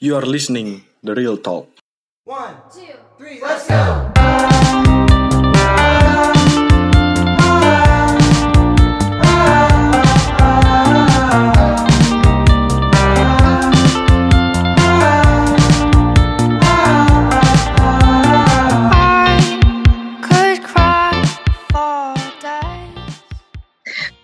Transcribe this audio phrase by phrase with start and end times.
[0.00, 1.68] You are listening the real talk.
[2.24, 2.88] One, two,
[3.20, 4.08] three, let's go.
[20.24, 21.12] could cry
[21.68, 23.04] for days.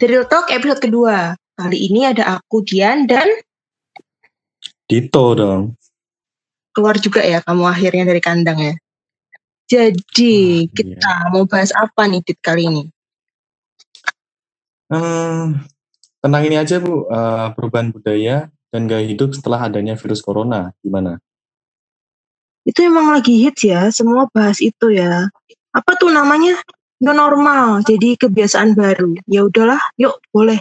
[0.01, 1.37] The Real Talk episode kedua.
[1.61, 3.29] Kali ini ada aku, Dian, dan
[4.87, 5.75] Dito dong.
[6.77, 8.75] keluar juga ya kamu akhirnya dari kandang ya.
[9.67, 12.85] Jadi, Ah, kita mau bahas apa nih, Dit, kali ini?
[14.93, 15.67] Hmm,
[16.23, 20.71] tentang ini aja Bu, eh, perubahan budaya dan gaya hidup setelah adanya virus corona.
[20.85, 21.19] Gimana?
[22.63, 25.27] Itu emang lagi hits ya, semua bahas itu ya.
[25.75, 26.61] Apa tuh namanya?
[27.03, 29.17] New normal, jadi kebiasaan baru.
[29.29, 30.61] Ya udahlah, yuk boleh.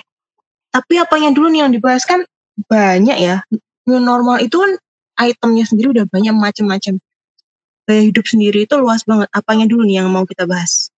[0.71, 2.27] Tapi apanya dulu nih yang dibahas kan
[2.67, 3.39] banyak ya.
[3.85, 4.77] New normal itu kan
[5.21, 6.97] itemnya sendiri udah banyak macam-macam.
[7.85, 9.29] Gaya hidup sendiri itu luas banget.
[9.29, 10.89] Apanya dulu nih yang mau kita bahas?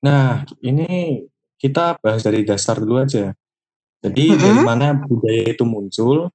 [0.00, 1.20] Nah, ini
[1.60, 3.36] kita bahas dari dasar dulu aja.
[4.00, 4.40] Jadi Mm-mm.
[4.40, 6.32] dari mana budaya itu muncul,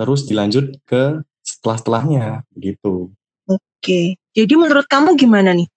[0.00, 3.12] terus dilanjut ke setelah-setelahnya, gitu.
[3.44, 5.68] Oke, jadi menurut kamu gimana nih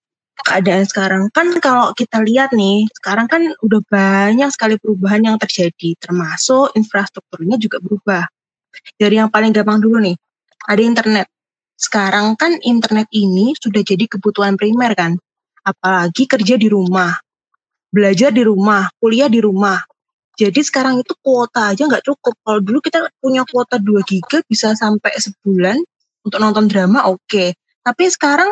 [0.48, 1.22] keadaan sekarang?
[1.28, 7.60] Kan kalau kita lihat nih, sekarang kan udah banyak sekali perubahan yang terjadi, termasuk infrastrukturnya
[7.60, 8.24] juga berubah.
[8.96, 10.16] Dari yang paling gampang dulu nih,
[10.68, 11.26] ada internet.
[11.74, 15.18] Sekarang kan internet ini sudah jadi kebutuhan primer kan,
[15.66, 17.18] apalagi kerja di rumah,
[17.90, 19.82] belajar di rumah, kuliah di rumah.
[20.34, 22.34] Jadi sekarang itu kuota aja nggak cukup.
[22.42, 25.78] Kalau dulu kita punya kuota 2 giga bisa sampai sebulan
[26.26, 27.54] untuk nonton drama oke.
[27.84, 28.50] Tapi sekarang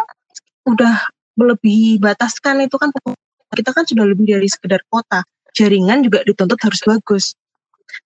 [0.63, 0.95] udah
[1.35, 2.95] melebihi batas kan itu kan
[3.51, 5.27] kita kan sudah lebih dari sekedar kuota.
[5.53, 7.25] Jaringan juga dituntut harus bagus.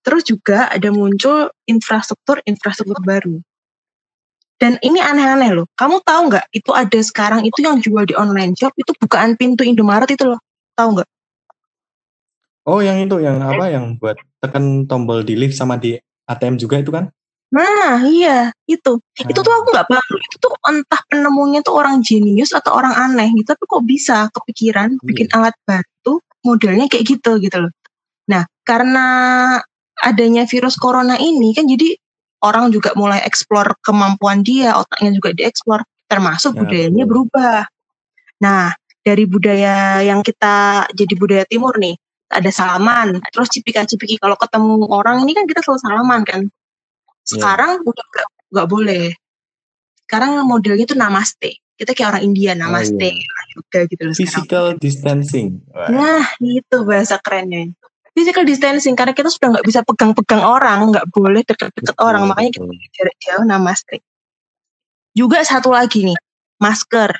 [0.02, 3.36] Terus juga ada muncul infrastruktur-infrastruktur baru.
[4.56, 5.66] Dan ini aneh-aneh loh.
[5.76, 6.48] Kamu tahu nggak?
[6.48, 10.40] Itu ada sekarang itu yang jual di online shop itu bukaan pintu Indomaret itu loh.
[10.72, 11.08] Tahu nggak?
[12.66, 15.94] Oh, yang itu, yang apa, yang buat tekan tombol di lift sama di
[16.26, 17.06] ATM juga itu kan?
[17.54, 18.98] Nah, iya, itu.
[19.14, 20.14] Itu tuh aku nggak paham.
[20.18, 23.54] Itu tuh entah penemunya tuh orang jenius atau orang aneh gitu.
[23.54, 27.72] Tapi kok bisa kepikiran bikin alat batu modelnya kayak gitu gitu loh.
[28.26, 29.06] Nah, karena
[30.02, 31.96] adanya virus corona ini kan jadi
[32.44, 37.10] orang juga mulai eksplor kemampuan dia, otaknya juga dieksplor, termasuk Ya, budayanya betul.
[37.10, 37.58] berubah.
[38.44, 41.96] Nah, dari budaya yang kita jadi budaya timur nih,
[42.28, 46.40] ada salaman, terus cipika-cipiki kalau ketemu orang ini kan kita selalu salaman kan.
[47.22, 49.06] Sekarang udah nggak nggak boleh.
[50.06, 51.62] Sekarang modelnya tuh namaste.
[51.76, 53.20] Kita kayak orang India namaste, iya.
[53.20, 54.32] orang yoga gitu loh sekarang.
[54.32, 55.48] Physical distancing.
[55.76, 57.74] Wah, Nah, itu bahasa kerennya.
[58.16, 62.64] Physical distancing karena kita sudah nggak bisa pegang-pegang orang, nggak boleh deket-deket orang, makanya kita
[62.96, 64.00] jarak jauh namaste.
[65.12, 66.16] Juga satu lagi nih,
[66.56, 67.12] masker.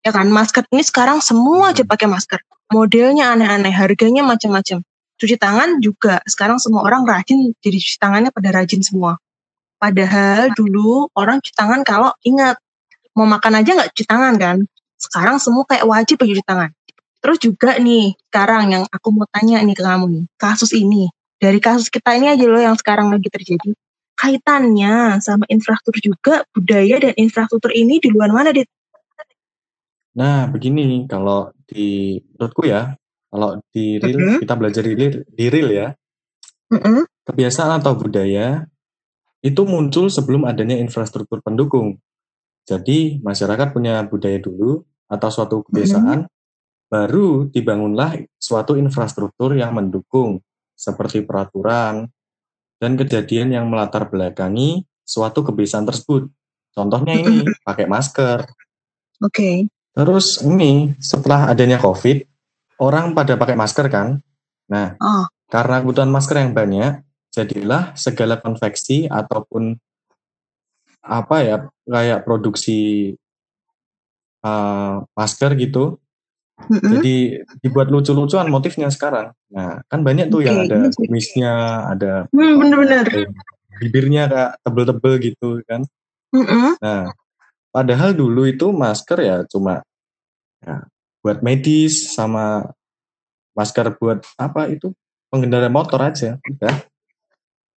[0.00, 2.40] Ya kan, masker ini sekarang semua aja pakai masker.
[2.72, 4.80] Modelnya aneh-aneh, harganya macam-macam.
[5.20, 9.20] Cuci tangan juga, sekarang semua orang rajin, jadi cuci tangannya pada rajin semua.
[9.76, 12.56] Padahal dulu orang cuci tangan kalau ingat,
[13.12, 14.56] mau makan aja nggak cuci tangan kan.
[14.96, 16.72] Sekarang semua kayak wajib cuci tangan.
[17.28, 21.12] Terus juga nih, sekarang yang aku mau tanya nih ke kamu nih, kasus ini.
[21.36, 23.76] Dari kasus kita ini aja loh yang sekarang lagi terjadi.
[24.16, 28.64] Kaitannya sama infrastruktur juga, budaya dan infrastruktur ini di luar mana, Dit?
[30.16, 32.96] Nah, begini, kalau di menurutku ya,
[33.28, 34.36] kalau di real, Mhm.
[34.48, 35.88] kita belajar di real, di real ya,
[36.72, 37.04] Mm-mm.
[37.28, 38.64] kebiasaan atau budaya
[39.44, 42.00] itu muncul sebelum adanya infrastruktur pendukung.
[42.64, 44.80] Jadi, masyarakat punya budaya dulu
[45.12, 46.24] atau suatu kebiasaan,
[46.88, 50.40] baru dibangunlah suatu infrastruktur yang mendukung,
[50.72, 52.08] seperti peraturan
[52.80, 56.30] dan kejadian yang melatar belakangi suatu kebiasaan tersebut.
[56.72, 58.46] Contohnya ini, pakai masker.
[59.18, 59.66] Oke.
[59.92, 62.22] Terus ini, setelah adanya COVID,
[62.78, 64.22] orang pada pakai masker kan?
[64.70, 65.26] Nah, Oh.
[65.50, 67.02] karena kebutuhan masker yang banyak,
[67.34, 69.74] jadilah segala konveksi ataupun
[71.02, 71.56] apa ya,
[71.88, 73.10] kayak produksi
[74.46, 75.98] uh, masker gitu,
[76.66, 76.90] Mm-mm.
[76.98, 77.14] jadi
[77.62, 79.30] dibuat lucu-lucuan motifnya sekarang.
[79.54, 81.52] Nah, kan banyak tuh yang Oke, ada kumisnya,
[81.94, 83.06] ada Hmm, bener-bener.
[83.78, 85.86] bibirnya kayak tebel-tebel gitu kan.
[86.34, 86.74] Mm-mm.
[86.82, 87.14] Nah,
[87.70, 89.86] padahal dulu itu masker ya cuma
[90.60, 90.82] ya,
[91.22, 92.66] buat medis sama
[93.54, 94.90] masker buat apa itu
[95.30, 96.74] pengendara motor aja udah.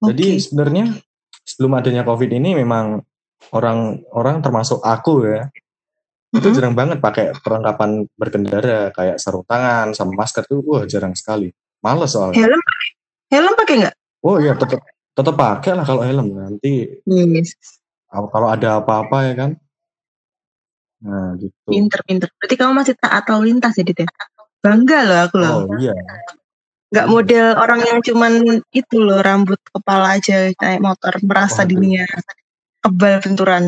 [0.00, 0.40] Jadi Oke.
[0.40, 0.96] sebenarnya
[1.44, 3.04] sebelum adanya COVID ini memang
[3.52, 5.52] orang-orang termasuk aku ya
[6.30, 11.50] itu jarang banget pakai perlengkapan berkendara kayak sarung tangan sama masker tuh wah jarang sekali.
[11.82, 12.46] Males soalnya.
[12.46, 12.60] Helm?
[13.34, 13.94] Helm pakai nggak?
[14.22, 14.78] Oh iya tetap
[15.10, 17.56] tetap pakai lah kalau helm nanti Yes.
[18.10, 19.50] kalau ada apa-apa ya kan.
[21.00, 21.68] Nah, gitu.
[21.72, 22.28] Pinter, pinter.
[22.36, 24.08] Berarti kamu masih taat lalu lintas ya, Dit ya?
[24.60, 25.52] Bangga loh aku loh.
[25.64, 25.96] Oh iya.
[26.92, 28.32] Nggak model orang yang cuman
[28.74, 31.68] itu loh, rambut kepala aja naik motor, merasa Waduh.
[31.72, 32.04] dirinya
[32.84, 33.64] kebal benturan.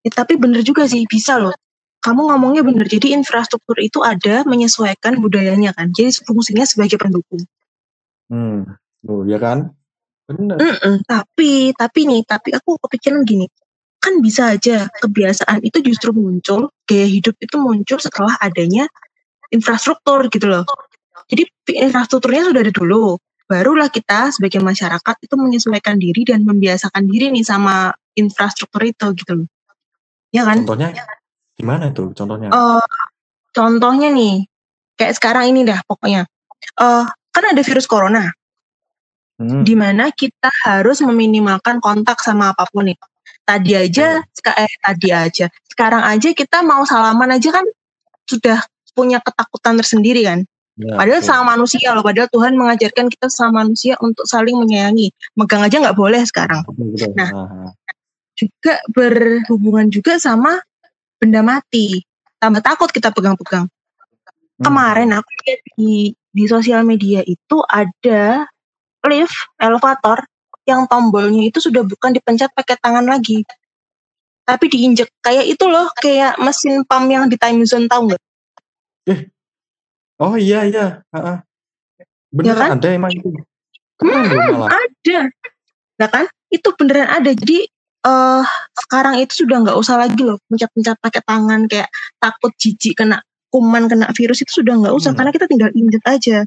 [0.00, 1.52] Ya, tapi bener juga sih, bisa loh.
[2.00, 5.92] Kamu ngomongnya bener, jadi infrastruktur itu ada menyesuaikan budayanya kan.
[5.92, 7.44] Jadi fungsinya sebagai pendukung.
[8.32, 8.64] Hmm.
[9.04, 9.76] Oh, ya kan?
[10.24, 10.56] Bener.
[10.56, 13.44] Mm-mm, tapi, tapi nih, tapi aku kepikiran gini.
[14.00, 18.88] Kan bisa aja kebiasaan itu justru muncul, gaya hidup itu muncul setelah adanya
[19.52, 20.64] infrastruktur gitu loh.
[21.28, 23.20] Jadi infrastrukturnya sudah ada dulu.
[23.44, 29.44] Barulah kita sebagai masyarakat itu menyesuaikan diri dan membiasakan diri nih sama infrastruktur itu gitu
[29.44, 29.48] loh.
[30.30, 30.62] Ya kan?
[30.62, 30.94] Contohnya
[31.58, 32.48] gimana tuh contohnya?
[32.50, 32.84] Eh,
[33.50, 34.46] contohnya nih,
[34.94, 36.26] kayak sekarang ini dah pokoknya.
[36.78, 38.30] Eh, kan ada virus corona.
[39.40, 39.64] Hmm.
[39.64, 42.96] di mana kita harus meminimalkan kontak sama apa pun nih.
[43.40, 47.64] Tadi aja, seka- eh tadi aja, sekarang aja kita mau salaman aja kan
[48.28, 48.60] sudah
[48.92, 50.44] punya ketakutan tersendiri kan.
[50.76, 51.28] Ya, Padahal betul.
[51.32, 55.08] sama manusia loh, padahal Tuhan mengajarkan kita sama manusia untuk saling menyayangi.
[55.32, 56.60] Megang aja nggak boleh sekarang.
[56.68, 57.12] Betul, betul.
[57.16, 57.30] Nah.
[57.32, 57.72] Nah,
[58.40, 60.56] Juga berhubungan juga sama
[61.20, 62.00] benda mati.
[62.40, 63.68] Tambah takut kita pegang-pegang.
[63.68, 64.64] hmm.
[64.64, 68.48] Kemarin aku lihat di di sosial media itu ada
[69.04, 70.24] lift elevator
[70.64, 73.42] yang tombolnya itu sudah bukan dipencet pakai tangan lagi
[74.46, 78.22] tapi diinjek kayak itu loh kayak mesin pump yang di time zone tahu nggak
[80.20, 81.00] Oh iya iya.
[82.28, 82.76] Bener Ya kan?
[82.76, 83.32] ada emang itu.
[84.00, 85.18] Hmm, ada
[86.00, 87.68] nah kan itu beneran ada jadi
[88.00, 88.44] eh
[88.80, 93.20] sekarang itu sudah nggak usah lagi loh pencet-pencet pakai tangan kayak takut jijik kena
[93.52, 95.18] kuman kena virus itu sudah nggak usah Hmm.
[95.20, 96.38] karena kita tinggal injek aja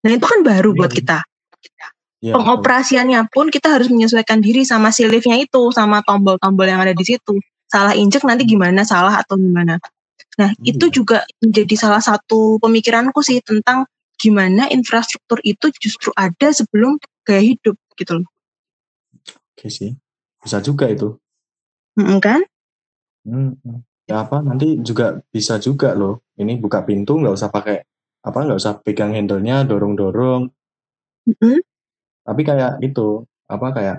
[0.00, 0.96] nah itu kan baru Iya, buat iya.
[0.98, 2.32] kita betul.
[2.34, 7.04] pengoperasiannya pun kita harus menyesuaikan diri sama si liftnya itu sama tombol-tombol yang ada di
[7.04, 9.78] situ salah injek nanti gimana salah atau gimana
[10.34, 10.64] nah Hmm.
[10.66, 13.86] itu juga menjadi salah satu pemikiranku sih tentang
[14.16, 18.28] gimana infrastruktur itu justru ada sebelum gaya hidup gitu loh
[19.54, 19.92] Oke sih.
[20.40, 21.16] Bisa juga itu.
[22.00, 22.40] Mm, kan
[23.20, 23.52] Hmm.
[24.08, 26.24] Ya apa nanti juga bisa juga loh.
[26.40, 27.84] Ini buka pintu nggak usah pakai
[28.24, 30.48] apa nggak usah pegang handle-nya dorong-dorong.
[31.28, 31.60] Mm-mm.
[32.24, 33.96] Tapi kayak itu apa kayak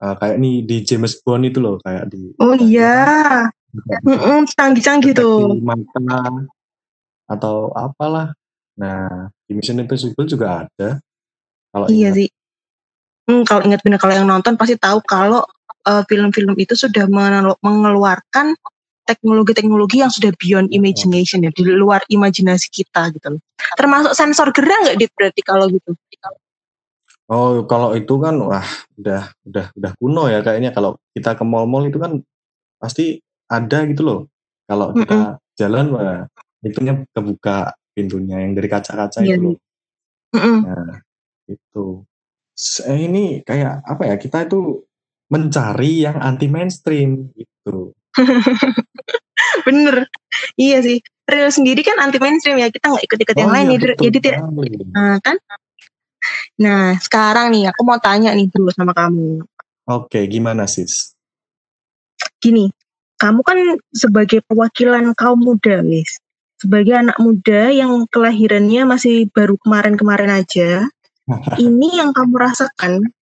[0.00, 3.50] eh, kayak nih di James Bond itu loh kayak di oh iya
[4.06, 6.30] Mm-mm, canggih-canggih tuh mata
[7.26, 8.32] atau apalah.
[8.78, 11.02] Nah di Mission Impossible juga ada.
[11.74, 12.18] Kalau iya ingat.
[12.22, 12.28] sih
[13.24, 15.48] Hmm, kalau ingat benar kalau yang nonton pasti tahu kalau
[15.88, 17.06] eh, film-film itu sudah
[17.60, 18.56] mengeluarkan
[19.04, 23.40] teknologi-teknologi yang sudah beyond imagination ya di luar imajinasi kita gitu loh.
[23.76, 25.92] Termasuk sensor gerak nggak Dit berarti kalau gitu?
[27.28, 28.64] Oh, kalau itu kan wah
[29.00, 32.20] udah udah udah kuno ya kayaknya kalau kita ke mall-mall itu kan
[32.80, 34.20] pasti ada gitu loh.
[34.64, 36.20] Kalau kita jalan wah
[36.64, 39.56] itunya kebuka pintunya yang dari kaca-kaca Iya, itu loh.
[40.34, 40.58] Mm-mm.
[40.66, 40.94] Nah,
[41.46, 41.84] itu.
[42.88, 44.16] Eh, ini kayak apa ya?
[44.18, 44.82] Kita itu
[45.28, 47.92] mencari yang anti mainstream gitu.
[49.66, 50.08] Bener,
[50.58, 51.00] iya sih.
[51.24, 54.04] Real sendiri kan anti mainstream ya kita nggak ikut-ikut yang Oh lain iya, jadi betul
[54.04, 54.40] jadi tidak.
[54.92, 55.36] Nah, kan?
[56.60, 59.44] Nah, sekarang nih aku mau tanya nih dulu sama kamu.
[59.88, 61.16] Oke, gimana sis?
[62.40, 62.72] Gini,
[63.20, 63.58] kamu kan
[63.92, 66.20] sebagai perwakilan kaum muda, guys.
[66.60, 70.88] Sebagai anak muda yang kelahirannya masih baru kemarin-kemarin aja,
[71.64, 73.12] ini yang kamu rasakan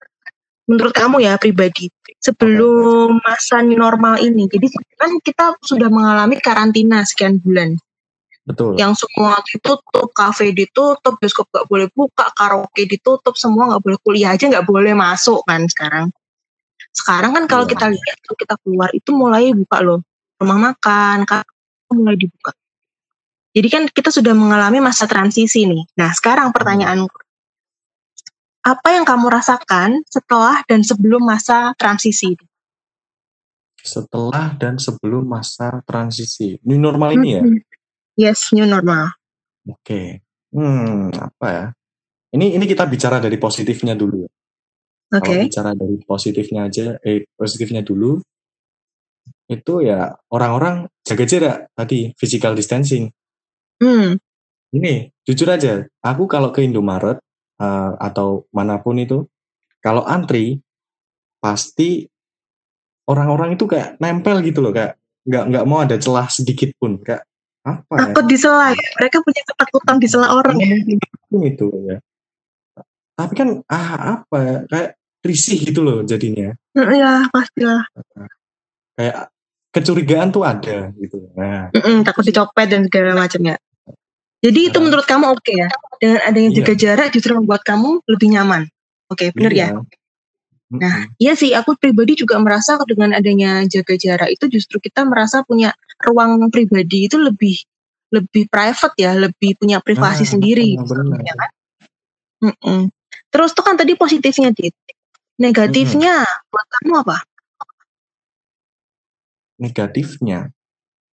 [0.67, 1.91] menurut kamu ya pribadi
[2.23, 4.47] sebelum masa normal ini.
[4.47, 4.67] Jadi
[4.99, 7.79] kan kita sudah mengalami karantina sekian bulan.
[8.43, 8.75] Betul.
[8.75, 14.35] yang semua ditutup, kafe ditutup, bioskop nggak boleh buka, karaoke ditutup, semua nggak boleh kuliah
[14.35, 16.11] aja nggak boleh masuk kan sekarang.
[16.91, 17.79] Sekarang kan kalau Iya.
[17.79, 20.03] kita lihat kalau kita keluar itu mulai buka loh,
[20.43, 21.47] rumah makan, kafe
[21.95, 22.51] mulai dibuka.
[23.55, 25.87] Jadi kan kita sudah mengalami masa transisi nih.
[25.95, 27.22] Nah sekarang pertanyaanku,
[28.63, 32.39] apa yang kamu rasakan setelah dan sebelum masa transisi?
[33.83, 36.63] Setelah dan sebelum masa transisi.
[36.63, 37.43] New normal ini ya?
[38.15, 39.19] Yes, new normal.
[39.67, 40.23] Oke.
[40.55, 41.67] Hmm, apa ya?
[42.39, 44.23] Ini ini kita bicara dari positifnya dulu.
[44.23, 44.31] ya.
[45.19, 45.27] Oke.
[45.27, 48.23] Kalau bicara dari positifnya aja, eh positifnya dulu,
[49.51, 53.11] itu ya orang-orang jaga jarak tadi, physical distancing.
[53.83, 54.17] Hmm.
[54.73, 57.21] Ini jujur aja, aku kalau ke Indomaret
[57.63, 59.23] eh, atau mana pun itu,
[59.79, 60.59] kalau antri
[61.39, 62.11] pasti
[63.05, 67.23] orang-orang itu kayak nempel gitu loh, kayak nggak nggak mau ada celah sedikit pun, kayak
[67.63, 68.01] apa ya?
[68.11, 68.87] Takut disela ya.
[68.99, 70.59] Mereka punya ketakutan disela orang.
[70.59, 70.99] Mungkin
[71.47, 71.99] itu ya.
[73.13, 74.91] tapi kan ah apa ya, kayak
[75.23, 77.85] risih gitu loh jadinya Mm, Ya pastilah.
[78.97, 79.29] kayak
[79.71, 83.57] kecurigaan tuh ada gitu nah Mm-mm, takut dicopet dan segala macam ya.
[84.43, 84.85] Jadi itu Nah.
[84.89, 85.69] menurut kamu oke ya?
[86.03, 86.57] Dengan adanya Iya.
[86.67, 88.67] jaga jarak justru membuat kamu lebih nyaman.
[89.07, 89.69] Oke, bener ya?
[89.71, 89.87] iya.
[90.73, 95.47] Nah, iya sih, aku pribadi juga merasa dengan adanya jaga jarak itu justru kita merasa
[95.47, 95.71] punya
[96.03, 97.55] ruang pribadi itu lebih
[98.11, 100.75] lebih private ya, lebih punya privasi Nah, sendiri.
[100.75, 101.21] benar, benar.
[101.23, 101.51] ya kan?
[102.43, 102.81] Mm-mm.
[103.31, 104.75] Terus tuh kan tadi positifnya, Dit.
[105.39, 107.17] Negatifnya buat kamu apa?
[109.63, 110.51] negatifnya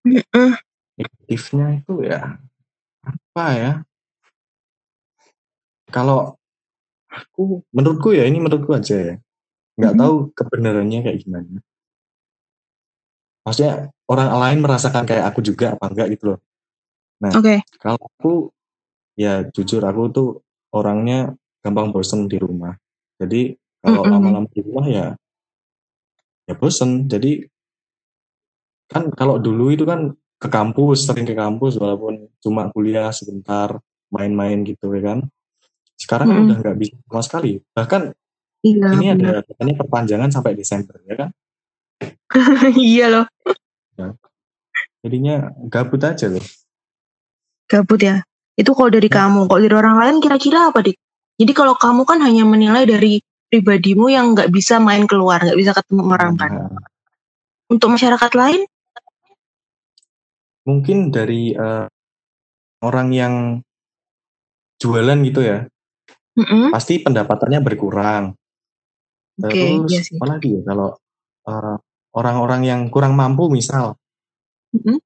[0.02, 0.58] Mm-mm.
[0.98, 2.40] negatifnya itu ya
[3.06, 3.72] apa ya
[5.92, 6.34] kalau
[7.10, 9.14] aku menurutku ya ini menurutku aja ya
[9.78, 10.00] nggak Mhm.
[10.00, 11.58] tahu kebenarannya kayak gimana
[13.42, 16.40] maksudnya orang lain merasakan kayak aku juga apa enggak gitu loh
[17.36, 17.60] Oke.
[17.82, 18.32] kalau aku
[19.18, 20.28] ya jujur aku tuh
[20.72, 22.72] orangnya gampang bosen di rumah
[23.20, 24.12] jadi kalau Mm-mm.
[24.12, 25.06] lama-lama di rumah ya
[26.48, 27.44] ya bosen jadi
[28.90, 33.76] kan kalau dulu itu kan ke kampus sering ke kampus walaupun cuma kuliah sebentar
[34.10, 35.18] main-main gitu ya kan
[36.00, 36.44] sekarang Mm-mm.
[36.48, 38.16] udah nggak bisa sama sekali bahkan
[38.60, 41.30] Iya, ini ada katanya perpanjangan sampai Desember ya kan
[42.80, 43.26] iya loh,
[45.04, 46.44] jadinya gabut aja loh
[47.70, 48.22] gabut ya.
[48.58, 49.24] Itu kalau dari Ya.
[49.24, 50.98] kamu, kalau dari orang lain kira-kira apa, Dik?
[51.40, 55.72] Jadi kalau kamu kan hanya menilai dari pribadimu yang nggak bisa main keluar, nggak bisa
[55.72, 56.52] ketemu orang kan.
[56.52, 56.86] Nah,
[57.70, 58.66] Untuk masyarakat lain,
[60.66, 61.86] mungkin dari eh,
[62.84, 63.34] orang yang
[64.82, 65.64] jualan gitu ya
[66.36, 66.70] mm-mm.
[66.70, 68.24] pasti pendapatannya berkurang
[69.40, 70.16] Oke, terus iya sih.
[70.20, 70.88] apa lagi ya kalau
[71.48, 71.76] eh,
[72.12, 73.96] orang-orang yang kurang mampu misal
[74.70, 75.00] Mm-mm.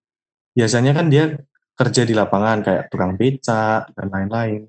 [0.53, 1.39] biasanya kan dia
[1.75, 4.63] kerja di lapangan kayak tukang becak dan lain-lain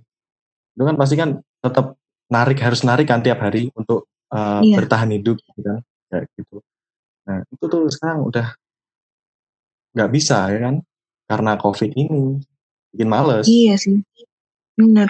[0.76, 1.30] itu kan pasti kan
[1.62, 1.96] tetap
[2.28, 4.76] narik harus narik kan tiap hari untuk eh, Iya.
[4.82, 6.58] bertahan hidup gitu kan kayak gitu
[7.26, 8.54] nah itu tuh sekarang udah
[9.96, 10.76] nggak bisa ya kan
[11.26, 12.38] karena covid ini
[12.94, 14.04] bikin males Iya sih,
[14.78, 15.10] bener.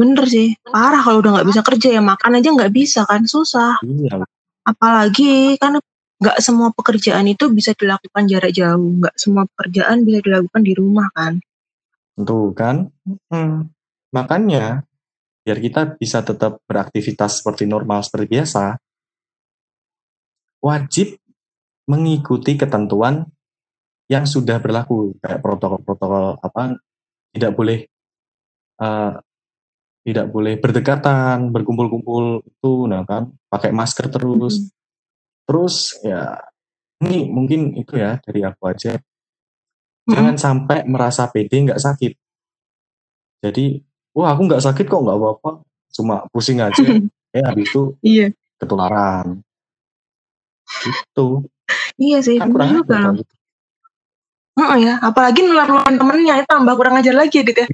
[0.00, 3.76] Bener sih, parah kalau udah nggak bisa kerja ya makan aja nggak bisa kan, susah.
[3.84, 4.24] iya
[4.64, 5.76] Apalagi kan
[6.20, 11.08] nggak semua pekerjaan itu bisa dilakukan jarak jauh, nggak semua pekerjaan bisa dilakukan di rumah
[11.12, 11.36] kan.
[12.16, 12.92] tentu kan
[13.32, 13.72] Hmm.
[14.12, 14.84] makanya
[15.40, 18.76] biar kita bisa tetap beraktivitas seperti normal seperti biasa
[20.60, 21.16] wajib
[21.88, 23.24] mengikuti ketentuan
[24.12, 26.76] yang sudah berlaku kayak protokol-protokol apa
[27.32, 27.78] tidak boleh
[28.84, 29.12] eh,
[30.00, 34.56] tidak boleh berdekatan berkumpul-kumpul itu nah kan pakai masker terus.
[34.60, 34.68] Mhm.
[35.50, 36.38] terus ya
[37.02, 38.94] ini mungkin itu ya dari aku aja.
[38.96, 40.14] Mm-mm.
[40.14, 42.12] jangan sampai merasa pede nggak sakit.
[43.40, 43.80] Jadi
[44.14, 45.50] wah aku nggak sakit kok nggak apa-apa.
[45.90, 46.80] Cuma pusing aja.
[47.30, 49.38] Eh habis itu Iya, ketularan.
[50.82, 51.46] Itu
[51.94, 53.34] iya sih, kan kurang juga kalau gitu.
[54.58, 57.66] Heeh ya, apalagi nular-nularin temennya itu tambah kurang ajar lagi ya, Dit ya.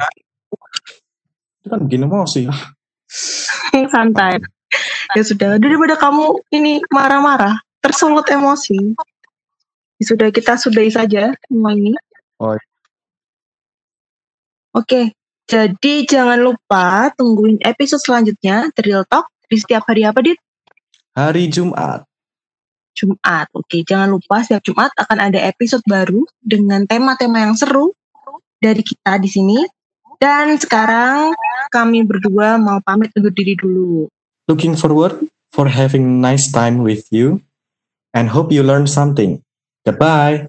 [1.66, 2.46] Itu kan bikin emosi
[3.94, 4.38] Santai.
[5.18, 8.94] Ya sudah, daripada kamu ini marah-marah, tersulut emosi.
[9.98, 11.92] Ya sudah kita sudahi saja semua ini.
[12.38, 12.54] Oh.
[14.78, 15.10] Oke,
[15.50, 20.38] jadi jangan lupa tungguin episode selanjutnya The Real Talk di setiap hari apa, Dit?
[21.16, 22.04] hari Jumat
[22.96, 23.52] Jumat.
[23.52, 27.92] Oke, jangan lupa setiap Jumat akan ada episode baru dengan tema-tema yang seru
[28.56, 29.58] dari kita di sini.
[30.16, 31.36] Dan sekarang
[31.68, 34.08] kami berdua mau pamit undur diri dulu.
[34.46, 37.42] looking forward for having nice time with you
[38.14, 39.42] and hope you learn something
[39.82, 40.46] goodbye